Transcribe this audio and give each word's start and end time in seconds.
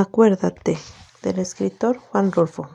Acuérdate, 0.00 0.78
del 1.24 1.40
escritor 1.40 1.98
Juan 1.98 2.30
Rulfo. 2.30 2.68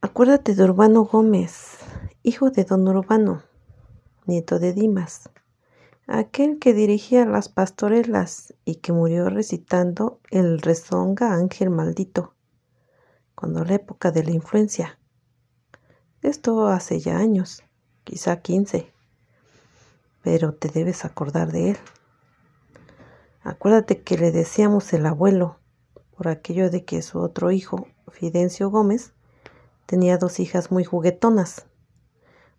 Acuérdate 0.00 0.54
de 0.54 0.64
Urbano 0.64 1.04
Gómez, 1.04 1.76
hijo 2.22 2.50
de 2.50 2.64
don 2.64 2.88
Urbano, 2.88 3.42
nieto 4.24 4.58
de 4.58 4.72
Dimas, 4.72 5.28
aquel 6.06 6.58
que 6.58 6.72
dirigía 6.72 7.26
las 7.26 7.50
pastorelas 7.50 8.54
y 8.64 8.76
que 8.76 8.94
murió 8.94 9.28
recitando 9.28 10.20
el 10.30 10.62
rezonga 10.62 11.34
Ángel 11.34 11.68
Maldito, 11.68 12.32
cuando 13.34 13.66
la 13.66 13.74
época 13.74 14.10
de 14.10 14.24
la 14.24 14.30
influencia. 14.30 14.98
Esto 16.22 16.68
hace 16.68 16.98
ya 16.98 17.18
años, 17.18 17.62
quizá 18.04 18.40
quince, 18.40 18.90
pero 20.22 20.54
te 20.54 20.68
debes 20.68 21.04
acordar 21.04 21.52
de 21.52 21.72
él. 21.72 21.78
Acuérdate 23.44 24.02
que 24.02 24.16
le 24.16 24.30
decíamos 24.30 24.92
el 24.92 25.04
abuelo, 25.04 25.58
por 26.16 26.28
aquello 26.28 26.70
de 26.70 26.84
que 26.84 27.02
su 27.02 27.18
otro 27.18 27.50
hijo, 27.50 27.88
Fidencio 28.08 28.70
Gómez, 28.70 29.14
tenía 29.86 30.16
dos 30.16 30.38
hijas 30.38 30.70
muy 30.70 30.84
juguetonas, 30.84 31.66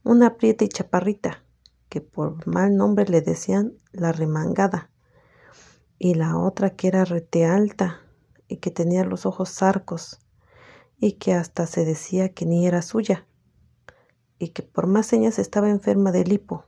una 0.03 0.35
prieta 0.35 0.65
y 0.65 0.67
chaparrita, 0.67 1.41
que 1.87 2.01
por 2.01 2.45
mal 2.47 2.75
nombre 2.75 3.05
le 3.05 3.21
decían 3.21 3.77
la 3.93 4.11
remangada, 4.11 4.89
y 5.99 6.15
la 6.15 6.37
otra 6.37 6.71
que 6.71 6.89
era 6.89 7.05
rete 7.05 7.45
alta 7.45 8.01
y 8.49 8.57
que 8.57 8.69
tenía 8.69 9.05
los 9.05 9.25
ojos 9.25 9.51
zarcos, 9.51 10.19
y 10.97 11.13
que 11.13 11.33
hasta 11.33 11.65
se 11.65 11.85
decía 11.85 12.33
que 12.33 12.45
ni 12.45 12.67
era 12.67 12.81
suya, 12.81 13.25
y 14.37 14.49
que 14.49 14.63
por 14.63 14.87
más 14.87 15.05
señas 15.05 15.39
estaba 15.39 15.69
enferma 15.69 16.11
de 16.11 16.25
lipo 16.25 16.65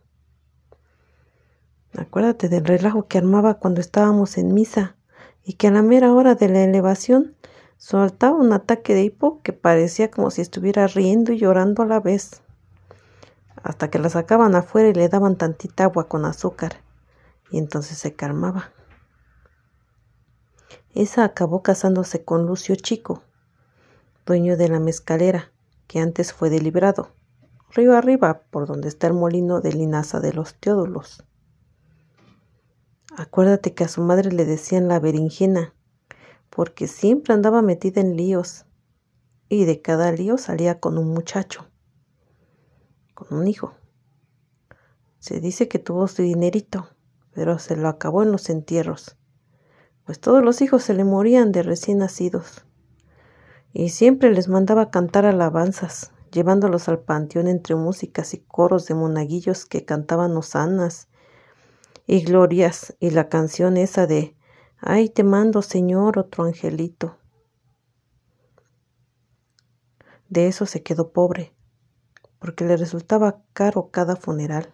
Acuérdate 1.97 2.49
del 2.49 2.65
relajo 2.65 3.07
que 3.07 3.17
armaba 3.17 3.55
cuando 3.55 3.79
estábamos 3.79 4.37
en 4.37 4.53
misa 4.53 4.95
y 5.43 5.53
que 5.53 5.67
a 5.67 5.71
la 5.71 5.81
mera 5.81 6.13
hora 6.13 6.35
de 6.35 6.49
la 6.49 6.63
elevación 6.63 7.35
soltaba 7.77 8.35
un 8.35 8.51
ataque 8.51 8.93
de 8.93 9.03
hipo 9.03 9.41
que 9.43 9.53
parecía 9.53 10.11
como 10.11 10.31
si 10.31 10.41
estuviera 10.41 10.87
riendo 10.87 11.31
y 11.31 11.37
llorando 11.37 11.83
a 11.83 11.85
la 11.85 11.99
vez, 11.99 12.41
hasta 13.63 13.89
que 13.89 13.99
la 13.99 14.09
sacaban 14.09 14.55
afuera 14.55 14.89
y 14.89 14.93
le 14.93 15.07
daban 15.07 15.37
tantita 15.37 15.85
agua 15.85 16.07
con 16.07 16.25
azúcar, 16.25 16.81
y 17.49 17.57
entonces 17.57 17.97
se 17.97 18.13
calmaba. 18.13 18.71
Esa 20.93 21.23
acabó 21.23 21.61
casándose 21.61 22.23
con 22.23 22.45
Lucio 22.45 22.75
Chico, 22.75 23.21
dueño 24.25 24.57
de 24.57 24.69
la 24.69 24.79
mezcalera, 24.79 25.51
que 25.87 25.99
antes 25.99 26.33
fue 26.33 26.49
deliberado, 26.49 27.11
río 27.71 27.95
arriba, 27.95 28.41
por 28.49 28.65
donde 28.65 28.87
está 28.87 29.07
el 29.07 29.13
molino 29.13 29.61
de 29.61 29.73
linaza 29.73 30.19
de 30.19 30.33
los 30.33 30.55
Teodulos. 30.55 31.23
Acuérdate 33.13 33.73
que 33.73 33.83
a 33.83 33.87
su 33.87 34.01
madre 34.01 34.31
le 34.31 34.45
decían 34.45 34.87
la 34.87 34.99
berenjena, 34.99 35.73
porque 36.49 36.87
siempre 36.87 37.33
andaba 37.33 37.61
metida 37.61 38.01
en 38.01 38.17
líos, 38.17 38.65
y 39.47 39.65
de 39.65 39.81
cada 39.81 40.11
lío 40.11 40.37
salía 40.37 40.79
con 40.79 40.97
un 40.97 41.09
muchacho, 41.13 41.67
con 43.13 43.37
un 43.37 43.47
hijo. 43.47 43.75
Se 45.19 45.39
dice 45.39 45.67
que 45.67 45.79
tuvo 45.79 46.07
su 46.07 46.23
dinerito, 46.23 46.89
pero 47.31 47.59
se 47.59 47.75
lo 47.75 47.87
acabó 47.89 48.23
en 48.23 48.31
los 48.31 48.49
entierros, 48.49 49.17
pues 50.03 50.19
todos 50.19 50.43
los 50.43 50.61
hijos 50.61 50.83
se 50.83 50.93
le 50.93 51.03
morían 51.03 51.51
de 51.51 51.61
recién 51.61 51.99
nacidos, 51.99 52.65
y 53.71 53.89
siempre 53.89 54.31
les 54.31 54.47
mandaba 54.47 54.89
cantar 54.89 55.25
alabanzas, 55.25 56.11
llevándolos 56.31 56.89
al 56.89 56.99
panteón 56.99 57.47
entre 57.47 57.75
músicas 57.75 58.33
y 58.33 58.39
coros 58.39 58.87
de 58.87 58.95
monaguillos 58.95 59.65
que 59.65 59.85
cantaban 59.85 60.35
osanas 60.35 61.07
y 62.07 62.21
glorias 62.21 62.95
y 62.99 63.11
la 63.11 63.29
canción 63.29 63.77
esa 63.77 64.07
de 64.07 64.35
Ay, 64.79 65.09
te 65.09 65.23
mando, 65.23 65.61
Señor, 65.61 66.19
otro 66.19 66.43
angelito. 66.43 67.17
De 70.29 70.47
eso 70.47 70.65
se 70.65 70.83
quedó 70.83 71.11
pobre, 71.11 71.55
porque 72.39 72.65
le 72.65 72.77
resultaba 72.77 73.41
caro 73.53 73.89
cada 73.89 74.15
funeral. 74.15 74.69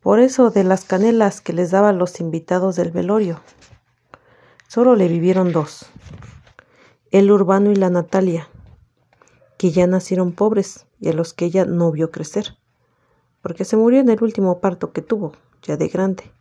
Por 0.00 0.20
eso 0.20 0.50
de 0.50 0.62
las 0.62 0.84
canelas 0.84 1.40
que 1.40 1.52
les 1.52 1.70
daba 1.70 1.88
a 1.88 1.92
los 1.92 2.20
invitados 2.20 2.76
del 2.76 2.92
velorio, 2.92 3.40
solo 4.68 4.94
le 4.94 5.08
vivieron 5.08 5.52
dos, 5.52 5.86
el 7.10 7.30
Urbano 7.30 7.72
y 7.72 7.76
la 7.76 7.90
Natalia, 7.90 8.48
que 9.58 9.72
ya 9.72 9.86
nacieron 9.86 10.32
pobres 10.32 10.86
y 11.00 11.08
a 11.08 11.12
los 11.12 11.34
que 11.34 11.46
ella 11.46 11.64
no 11.64 11.90
vio 11.90 12.10
crecer, 12.10 12.56
porque 13.42 13.64
se 13.64 13.76
murió 13.76 14.00
en 14.00 14.10
el 14.10 14.22
último 14.22 14.60
parto 14.60 14.92
que 14.92 15.02
tuvo, 15.02 15.32
ya 15.66 15.76
de 15.76 15.88
grande, 15.88 16.32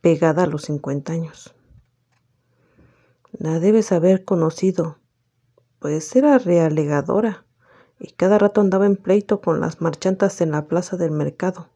pegada 0.00 0.44
a 0.44 0.46
los 0.46 0.62
cincuenta 0.62 1.12
años. 1.12 1.54
La 3.32 3.58
debes 3.58 3.92
haber 3.92 4.24
conocido, 4.24 4.98
pues 5.78 6.14
era 6.14 6.38
realegadora 6.38 7.44
y 7.98 8.12
cada 8.12 8.38
rato 8.38 8.60
andaba 8.60 8.86
en 8.86 8.96
pleito 8.96 9.40
con 9.40 9.60
las 9.60 9.80
marchantas 9.80 10.40
en 10.40 10.52
la 10.52 10.66
plaza 10.66 10.96
del 10.96 11.10
mercado, 11.10 11.68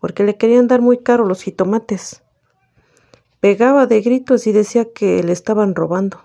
porque 0.00 0.24
le 0.24 0.36
querían 0.36 0.68
dar 0.68 0.80
muy 0.80 0.98
caro 0.98 1.24
los 1.24 1.42
jitomates. 1.42 2.22
Pegaba 3.40 3.86
de 3.86 4.00
gritos 4.02 4.46
y 4.46 4.52
decía 4.52 4.92
que 4.92 5.22
le 5.22 5.32
estaban 5.32 5.74
robando. 5.74 6.22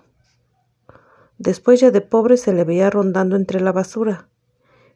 Después 1.38 1.80
ya 1.80 1.90
de 1.90 2.00
pobre 2.00 2.36
se 2.36 2.52
le 2.52 2.64
veía 2.64 2.90
rondando 2.90 3.36
entre 3.36 3.60
la 3.60 3.72
basura, 3.72 4.28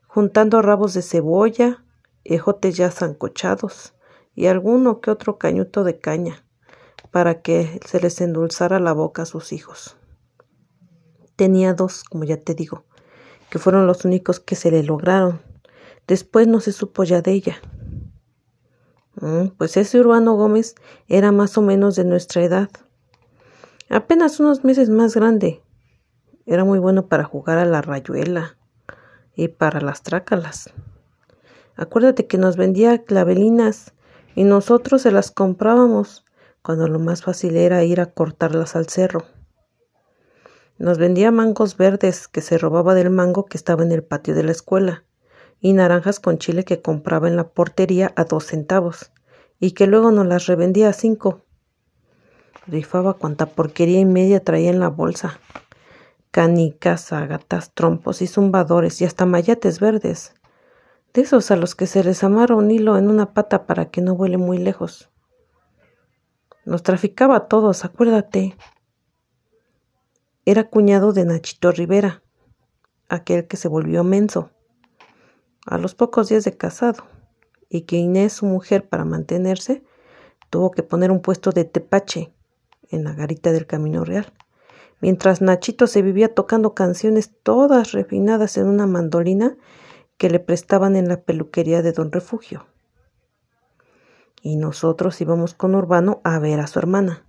juntando 0.07 0.61
rabos 0.61 0.95
de 0.95 1.03
cebolla, 1.03 1.85
ejotes 2.25 2.77
ya 2.77 2.91
zancochados, 2.91 3.95
y 4.35 4.47
alguno 4.47 5.01
que 5.01 5.11
otro 5.11 5.39
cañuto 5.39 5.85
de 5.85 5.99
caña 5.99 6.45
para 7.11 7.43
que 7.43 7.81
se 7.87 8.01
les 8.01 8.21
endulzara 8.21 8.81
la 8.81 8.93
boca 8.93 9.23
a 9.23 9.27
sus 9.27 9.53
hijos. 9.53 9.97
Tenía 11.37 11.75
dos, 11.75 12.05
como 12.05 12.25
ya 12.25 12.39
te 12.39 12.55
digo, 12.55 12.85
que 13.51 13.59
fueron 13.59 13.87
los 13.87 14.05
únicos 14.05 14.41
que 14.41 14.55
se 14.55 14.71
le 14.71 14.83
lograron. 14.83 15.43
Después 16.07 16.49
no 16.49 16.61
se 16.61 16.73
supo 16.73 17.05
ya 17.05 17.21
de 17.21 17.33
ella. 17.33 17.57
Mm, 19.21 19.49
pues 19.59 19.77
ese 19.77 20.01
Urbano 20.01 20.35
Gómez 20.35 20.75
era 21.07 21.33
más 21.33 21.59
o 21.59 21.63
menos 21.63 21.97
de 21.97 22.05
nuestra 22.05 22.43
edad. 22.43 22.71
Apenas 23.91 24.41
unos 24.41 24.65
meses 24.65 24.89
más 24.89 25.15
grande. 25.15 25.63
Era 26.47 26.65
muy 26.65 26.79
bueno 26.79 27.07
para 27.07 27.25
jugar 27.25 27.59
a 27.59 27.67
la 27.67 27.83
rayuela 27.83 28.57
y 29.37 29.49
para 29.49 29.81
las 29.81 30.03
trácalas. 30.03 30.73
Acuérdate 31.77 32.27
que 32.27 32.39
nos 32.39 32.57
vendía 32.57 33.05
clavelinas 33.05 33.93
y 34.35 34.45
nosotros 34.45 35.03
se 35.03 35.13
las 35.13 35.31
comprábamos 35.31 36.25
cuando 36.63 36.89
lo 36.89 36.99
más 36.99 37.23
fácil 37.23 37.57
era 37.57 37.85
ir 37.85 38.01
a 38.01 38.07
cortarlas 38.07 38.77
al 38.77 38.89
cerro. 38.89 39.25
Nos 40.79 40.99
vendía 40.99 41.31
mangos 41.31 41.77
verdes 41.77 42.29
que 42.29 42.41
se 42.41 42.59
robaba 42.59 42.95
del 42.95 43.11
mango 43.11 43.47
que 43.47 43.57
estaba 43.57 43.83
en 43.83 43.93
el 43.93 44.03
patio 44.03 44.35
de 44.35 44.43
la 44.43 44.53
escuela, 44.53 45.05
y 45.61 45.75
naranjas 45.75 46.19
con 46.19 46.39
chile 46.39 46.65
que 46.65 46.81
compraba 46.83 47.29
en 47.29 47.37
la 47.37 47.49
portería 47.49 48.13
a 48.17 48.25
dos 48.25 48.47
centavos, 48.47 49.13
y 49.61 49.73
que 49.73 49.87
luego 49.87 50.11
nos 50.11 50.27
las 50.27 50.47
revendía 50.47 50.89
a 50.89 50.93
cinco. 50.93 51.43
Rifaba 52.67 53.15
cuanta 53.15 53.47
porquería 53.47 54.01
y 54.01 54.05
media 54.05 54.43
traía 54.43 54.71
en 54.71 54.81
la 54.81 54.89
bolsa. 54.89 55.39
Canicas, 56.31 57.13
agatas, 57.13 57.73
trompos 57.75 58.23
y 58.23 58.27
zumbadores 58.27 59.01
y 59.01 59.05
hasta 59.05 59.27
mayates 59.27 59.79
verdes 59.79 60.35
de 61.15 61.21
esos 61.21 61.51
a 61.51 61.57
los 61.57 61.75
que 61.75 61.87
se 61.87 62.03
les 62.03 62.23
hilo 62.23 62.97
en 62.97 63.11
una 63.11 63.35
pata 63.35 63.67
para 63.67 63.91
que 63.91 64.01
no 64.01 64.17
vuele 64.17 64.39
muy 64.39 64.59
lejos. 64.59 65.11
Nos 66.65 66.83
traficaba 66.83 67.37
a 67.37 67.49
todos, 67.49 67.85
acuérdate. 67.85 68.57
Era 70.45 70.65
cuñado 70.65 71.13
de 71.13 71.25
Nachito 71.25 71.71
Rivera, 71.71 72.23
aquel 73.09 73.47
que 73.47 73.57
se 73.57 73.69
volvió 73.69 74.05
menso, 74.05 74.51
a 75.67 75.79
los 75.79 75.95
pocos 75.95 76.29
días 76.29 76.45
de 76.45 76.57
casado, 76.57 77.05
y 77.69 77.83
que 77.83 77.97
Inés, 77.97 78.35
su 78.35 78.47
mujer, 78.47 78.89
para 78.89 79.05
mantenerse, 79.05 79.85
tuvo 80.51 80.71
que 80.71 80.83
poner 80.83 81.11
un 81.11 81.21
puesto 81.21 81.51
de 81.51 81.65
tepache 81.65 82.33
en 82.91 83.05
la 83.05 83.13
garita 83.13 83.53
del 83.53 83.67
Camino 83.67 84.05
Real, 84.05 84.33
mientras 85.01 85.41
Nachito 85.43 85.87
se 85.87 86.03
vivía 86.03 86.35
tocando 86.35 86.75
canciones 86.75 87.33
todas 87.43 87.93
refinadas 87.93 88.57
en 88.57 88.67
una 88.67 88.87
mandolina 88.87 89.57
que 90.23 90.31
le 90.31 90.39
prestaban 90.39 90.95
en 90.95 91.09
la 91.09 91.21
peluquería 91.21 91.83
de 91.83 91.91
don 91.91 92.13
Refugio. 92.13 92.69
Y 94.41 94.55
nosotros 94.55 95.21
íbamos 95.21 95.53
con 95.53 95.75
Urbano 95.75 96.21
a 96.23 96.39
ver 96.39 96.61
a 96.61 96.69
su 96.69 96.79
hermana, 96.79 97.27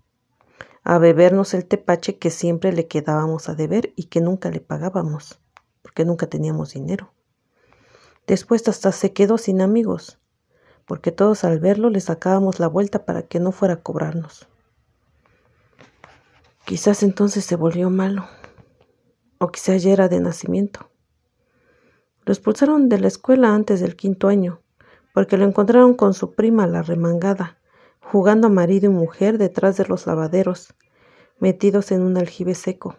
a 0.83 0.99
bebernos 0.99 1.55
el 1.55 1.65
tepache 1.65 2.19
que 2.19 2.29
siempre 2.29 2.71
le 2.71 2.87
quedábamos 2.87 3.49
a 3.49 3.55
deber 3.55 3.93
y 3.95 4.09
que 4.09 4.21
nunca 4.21 4.51
le 4.51 4.59
pagábamos, 4.59 5.41
porque 5.81 6.05
nunca 6.05 6.27
teníamos 6.27 6.75
dinero. 6.75 7.11
Después 8.27 8.67
hasta 8.67 8.91
se 8.91 9.11
quedó 9.11 9.39
sin 9.39 9.61
amigos, 9.61 10.19
porque 10.85 11.11
todos 11.11 11.45
al 11.45 11.59
verlo 11.59 11.89
le 11.89 11.99
sacábamos 11.99 12.59
la 12.59 12.67
vuelta 12.67 13.05
para 13.05 13.23
que 13.23 13.39
no 13.39 13.51
fuera 13.51 13.73
a 13.73 13.81
cobrarnos. 13.81 14.47
Quizás 16.63 17.01
entonces 17.01 17.43
se 17.43 17.55
volvió 17.55 17.89
malo, 17.89 18.27
o 19.39 19.47
quizás 19.47 19.81
ya 19.81 19.93
era 19.93 20.09
de 20.09 20.19
nacimiento. 20.19 20.92
Lo 22.25 22.33
expulsaron 22.33 22.89
de 22.89 22.99
la 22.99 23.07
escuela 23.07 23.53
antes 23.53 23.81
del 23.81 23.95
quinto 23.95 24.27
año, 24.27 24.61
porque 25.13 25.37
lo 25.37 25.45
encontraron 25.45 25.93
con 25.93 26.13
su 26.13 26.33
prima 26.33 26.67
la 26.67 26.81
remangada, 26.81 27.57
jugando 27.99 28.47
a 28.47 28.49
marido 28.49 28.85
y 28.87 28.93
mujer 28.93 29.37
detrás 29.37 29.77
de 29.77 29.85
los 29.85 30.07
lavaderos, 30.07 30.73
metidos 31.39 31.91
en 31.91 32.01
un 32.01 32.17
aljibe 32.17 32.55
seco. 32.55 32.95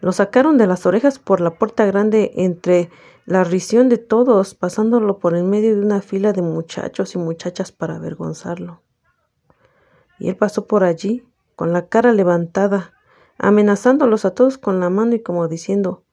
Lo 0.00 0.12
sacaron 0.12 0.58
de 0.58 0.66
las 0.66 0.86
orejas 0.86 1.18
por 1.18 1.40
la 1.40 1.54
puerta 1.54 1.84
grande 1.84 2.32
entre 2.36 2.90
la 3.26 3.44
risión 3.44 3.88
de 3.88 3.98
todos, 3.98 4.54
pasándolo 4.54 5.18
por 5.18 5.36
en 5.36 5.48
medio 5.48 5.76
de 5.76 5.82
una 5.82 6.00
fila 6.00 6.32
de 6.32 6.42
muchachos 6.42 7.14
y 7.14 7.18
muchachas 7.18 7.70
para 7.70 7.96
avergonzarlo. 7.96 8.82
Y 10.18 10.28
él 10.28 10.36
pasó 10.36 10.66
por 10.66 10.84
allí, 10.84 11.26
con 11.54 11.72
la 11.72 11.86
cara 11.86 12.12
levantada, 12.12 12.94
amenazándolos 13.38 14.24
a 14.24 14.34
todos 14.34 14.58
con 14.58 14.80
la 14.80 14.90
mano 14.90 15.14
y 15.14 15.22
como 15.22 15.48
diciendo, 15.48 16.04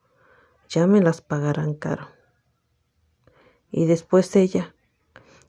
ya 0.68 0.86
me 0.86 1.00
las 1.00 1.20
pagarán 1.20 1.74
caro. 1.74 2.08
Y 3.70 3.86
después 3.86 4.34
ella, 4.36 4.74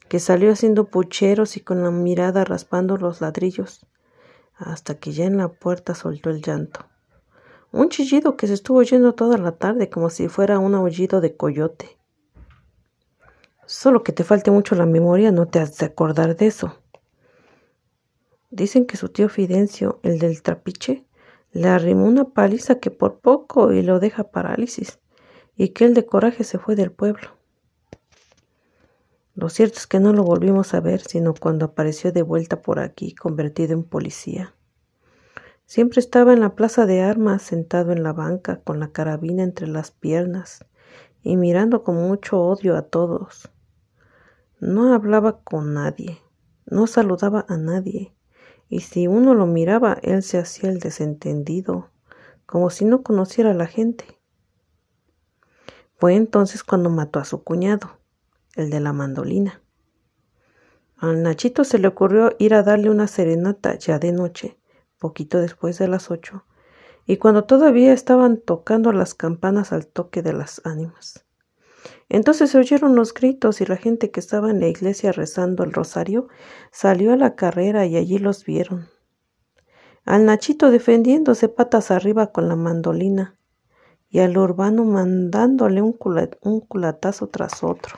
que 0.07 0.19
salió 0.19 0.51
haciendo 0.51 0.85
pucheros 0.85 1.57
y 1.57 1.61
con 1.61 1.83
la 1.83 1.91
mirada 1.91 2.43
raspando 2.43 2.97
los 2.97 3.21
ladrillos, 3.21 3.85
hasta 4.55 4.99
que 4.99 5.11
ya 5.11 5.25
en 5.25 5.37
la 5.37 5.49
puerta 5.49 5.95
soltó 5.95 6.29
el 6.29 6.41
llanto. 6.41 6.85
Un 7.71 7.89
chillido 7.89 8.35
que 8.35 8.47
se 8.47 8.53
estuvo 8.53 8.79
oyendo 8.79 9.13
toda 9.13 9.37
la 9.37 9.51
tarde 9.51 9.89
como 9.89 10.09
si 10.09 10.27
fuera 10.27 10.57
un 10.57 10.73
aullido 10.73 11.21
de 11.21 11.35
coyote. 11.35 11.97
Solo 13.65 14.03
que 14.03 14.11
te 14.11 14.23
falte 14.23 14.49
mucho 14.49 14.73
la 14.73 14.87
memoria 14.87 15.31
no 15.31 15.47
te 15.47 15.59
has 15.59 15.77
de 15.77 15.85
acordar 15.85 16.35
de 16.35 16.47
eso. 16.47 16.75
Dicen 18.49 18.87
que 18.87 18.97
su 18.97 19.09
tío 19.09 19.29
Fidencio, 19.29 19.99
el 20.01 20.17
del 20.17 20.41
trapiche, 20.41 21.05
le 21.51 21.67
arrimó 21.67 22.05
una 22.05 22.25
paliza 22.25 22.79
que 22.79 22.89
por 22.89 23.19
poco 23.19 23.71
y 23.71 23.83
lo 23.83 23.99
deja 23.99 24.31
parálisis, 24.31 24.99
y 25.59 25.69
que 25.69 25.83
él 25.83 25.93
de 25.93 26.05
coraje 26.05 26.45
se 26.45 26.57
fue 26.57 26.77
del 26.77 26.89
pueblo. 26.89 27.31
Lo 29.35 29.49
cierto 29.49 29.77
es 29.79 29.87
que 29.87 29.99
no 29.99 30.13
lo 30.13 30.23
volvimos 30.23 30.73
a 30.73 30.79
ver, 30.79 31.01
sino 31.01 31.33
cuando 31.33 31.65
apareció 31.65 32.13
de 32.13 32.21
vuelta 32.21 32.61
por 32.61 32.79
aquí, 32.79 33.13
convertido 33.13 33.73
en 33.73 33.83
policía. 33.83 34.55
Siempre 35.65 35.99
estaba 35.99 36.31
en 36.31 36.39
la 36.39 36.55
plaza 36.55 36.85
de 36.85 37.01
armas, 37.01 37.41
sentado 37.41 37.91
en 37.91 38.03
la 38.03 38.13
banca, 38.13 38.61
con 38.61 38.79
la 38.79 38.93
carabina 38.93 39.43
entre 39.43 39.67
las 39.67 39.91
piernas, 39.91 40.63
y 41.23 41.35
mirando 41.35 41.83
con 41.83 41.95
mucho 42.07 42.39
odio 42.41 42.77
a 42.77 42.83
todos. 42.83 43.51
No 44.61 44.93
hablaba 44.93 45.41
con 45.41 45.73
nadie, 45.73 46.19
no 46.67 46.87
saludaba 46.87 47.45
a 47.49 47.57
nadie, 47.57 48.15
y 48.69 48.79
si 48.79 49.07
uno 49.07 49.33
lo 49.33 49.45
miraba, 49.45 49.97
él 50.03 50.23
se 50.23 50.37
hacía 50.37 50.69
el 50.69 50.79
desentendido, 50.79 51.89
como 52.45 52.69
si 52.69 52.85
no 52.85 53.03
conociera 53.03 53.51
a 53.51 53.55
la 53.55 53.67
gente. 53.67 54.18
Fue 55.99 56.15
entonces 56.15 56.63
cuando 56.63 56.89
mató 56.89 57.19
a 57.19 57.25
su 57.25 57.43
cuñado, 57.43 57.99
el 58.55 58.69
de 58.69 58.79
la 58.79 58.93
mandolina. 58.93 59.61
Al 60.95 61.23
Nachito 61.23 61.65
se 61.65 61.77
le 61.77 61.89
ocurrió 61.89 62.37
ir 62.39 62.53
a 62.53 62.63
darle 62.63 62.89
una 62.89 63.07
serenata 63.07 63.77
ya 63.77 63.99
de 63.99 64.13
noche, 64.13 64.57
poquito 64.97 65.41
después 65.41 65.77
de 65.77 65.89
las 65.89 66.09
ocho, 66.09 66.45
y 67.05 67.17
cuando 67.17 67.43
todavía 67.43 67.91
estaban 67.91 68.37
tocando 68.37 68.93
las 68.93 69.13
campanas 69.13 69.73
al 69.73 69.87
toque 69.87 70.21
de 70.21 70.31
las 70.31 70.61
ánimas. 70.63 71.25
Entonces 72.07 72.51
se 72.51 72.59
oyeron 72.59 72.95
los 72.95 73.13
gritos 73.13 73.59
y 73.59 73.65
la 73.65 73.75
gente 73.75 74.09
que 74.09 74.21
estaba 74.21 74.51
en 74.51 74.61
la 74.61 74.67
iglesia 74.67 75.11
rezando 75.11 75.65
el 75.65 75.73
rosario 75.73 76.29
salió 76.71 77.11
a 77.11 77.17
la 77.17 77.35
carrera 77.35 77.85
y 77.85 77.97
allí 77.97 78.19
los 78.19 78.45
vieron. 78.45 78.87
Al 80.05 80.25
Nachito 80.25 80.71
defendiéndose 80.71 81.49
patas 81.49 81.91
arriba 81.91 82.31
con 82.31 82.47
la 82.47 82.55
mandolina 82.55 83.38
y 84.09 84.19
al 84.19 84.37
urbano 84.37 84.83
mandándole 84.85 85.81
un, 85.81 85.93
culatazo 85.93 87.27
tras 87.27 87.63
otro. 87.63 87.97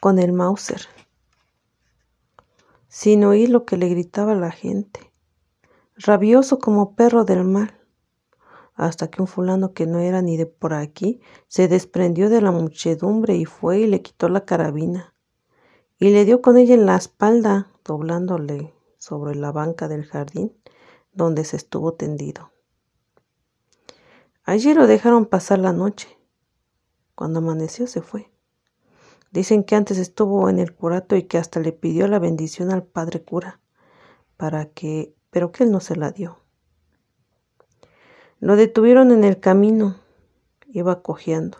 Con 0.00 0.18
el 0.18 0.32
Mauser, 0.32 0.82
sin 2.88 3.24
oír 3.24 3.50
lo 3.50 3.64
que 3.64 3.76
le 3.76 3.88
gritaba 3.88 4.34
la 4.34 4.50
gente, 4.50 5.12
rabioso 5.96 6.58
como 6.58 6.94
perro 6.94 7.24
del 7.24 7.44
mal. 7.44 7.74
Hasta 8.74 9.08
que 9.08 9.20
un 9.20 9.26
fulano 9.26 9.72
que 9.72 9.86
no 9.86 9.98
era 9.98 10.22
ni 10.22 10.36
de 10.36 10.46
por 10.46 10.72
aquí 10.72 11.20
se 11.48 11.66
desprendió 11.66 12.30
de 12.30 12.40
la 12.40 12.52
muchedumbre 12.52 13.34
y 13.34 13.44
fue 13.44 13.80
y 13.80 13.86
le 13.88 14.02
quitó 14.02 14.28
la 14.28 14.44
carabina. 14.44 15.14
Y 15.98 16.10
le 16.10 16.24
dio 16.24 16.40
con 16.42 16.56
ella 16.56 16.74
en 16.74 16.86
la 16.86 16.94
espalda, 16.94 17.72
doblándole 17.84 18.72
sobre 18.98 19.34
la 19.34 19.50
banca 19.50 19.88
del 19.88 20.04
jardín 20.04 20.52
donde 21.12 21.44
se 21.44 21.56
estuvo 21.56 21.94
tendido. 21.94 22.52
Allí 24.48 24.72
lo 24.72 24.86
dejaron 24.86 25.26
pasar 25.26 25.58
la 25.58 25.74
noche. 25.74 26.08
Cuando 27.14 27.40
amaneció 27.40 27.86
se 27.86 28.00
fue. 28.00 28.32
Dicen 29.30 29.62
que 29.62 29.74
antes 29.74 29.98
estuvo 29.98 30.48
en 30.48 30.58
el 30.58 30.74
curato 30.74 31.16
y 31.16 31.24
que 31.24 31.36
hasta 31.36 31.60
le 31.60 31.72
pidió 31.72 32.08
la 32.08 32.18
bendición 32.18 32.70
al 32.70 32.82
padre 32.82 33.22
cura, 33.22 33.60
para 34.38 34.64
que, 34.64 35.14
pero 35.28 35.52
que 35.52 35.64
él 35.64 35.70
no 35.70 35.80
se 35.80 35.96
la 35.96 36.12
dio. 36.12 36.38
Lo 38.40 38.56
detuvieron 38.56 39.10
en 39.10 39.22
el 39.22 39.38
camino. 39.38 39.96
Iba 40.66 41.02
cojeando. 41.02 41.58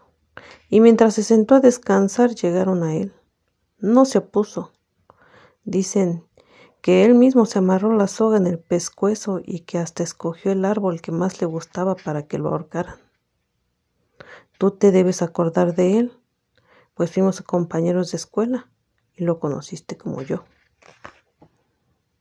Y 0.71 0.81
mientras 0.81 1.13
se 1.13 1.25
sentó 1.25 1.57
a 1.57 1.61
descansar 1.61 2.35
llegaron 2.35 2.83
a 2.83 2.97
él. 2.97 3.13
No 3.77 4.07
se 4.07 4.17
opuso. 4.17 4.73
Dicen 5.63 6.25
que 6.81 7.05
él 7.05 7.15
mismo 7.15 7.47
se 7.47 7.59
amarró 7.59 7.95
la 7.97 8.07
soga 8.07 8.37
en 8.37 8.47
el 8.47 8.59
pescuezo 8.59 9.41
y 9.45 9.61
que 9.61 9.79
hasta 9.79 10.03
escogió 10.03 10.53
el 10.53 10.65
árbol 10.65 11.01
que 11.01 11.13
más 11.13 11.41
le 11.41 11.47
gustaba 11.47 11.97
para 11.97 12.27
que 12.27 12.39
lo 12.39 12.51
ahorcaran. 12.51 12.99
Tú 14.59 14.73
te 14.73 14.91
debes 14.91 15.23
acordar 15.23 15.75
de 15.75 15.99
él, 15.99 16.13
pues 16.95 17.13
fuimos 17.13 17.43
compañeros 17.43 18.11
de 18.11 18.17
escuela 18.17 18.69
y 19.15 19.25
lo 19.25 19.39
conociste 19.39 19.97
como 19.97 20.23
yo. 20.23 20.45